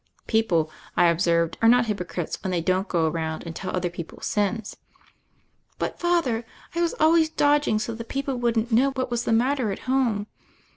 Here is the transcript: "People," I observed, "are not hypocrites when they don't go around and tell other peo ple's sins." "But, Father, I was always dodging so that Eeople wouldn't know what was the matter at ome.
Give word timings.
"People," 0.25 0.71
I 0.97 1.05
observed, 1.09 1.59
"are 1.61 1.69
not 1.69 1.85
hypocrites 1.85 2.41
when 2.43 2.49
they 2.49 2.59
don't 2.59 2.87
go 2.87 3.07
around 3.07 3.43
and 3.45 3.55
tell 3.55 3.75
other 3.75 3.87
peo 3.91 4.03
ple's 4.03 4.25
sins." 4.25 4.75
"But, 5.77 5.99
Father, 5.99 6.43
I 6.73 6.81
was 6.81 6.95
always 6.99 7.29
dodging 7.29 7.77
so 7.77 7.93
that 7.93 8.09
Eeople 8.09 8.39
wouldn't 8.39 8.71
know 8.71 8.89
what 8.93 9.11
was 9.11 9.25
the 9.25 9.31
matter 9.31 9.71
at 9.71 9.87
ome. 9.87 10.25